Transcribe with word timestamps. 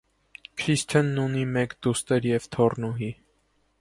Քրիսթենն 0.61 1.21
ունի 1.25 1.43
մեկ 1.57 1.75
դուստր 1.89 2.27
և 2.31 2.49
թոռնուհի։ 2.57 3.13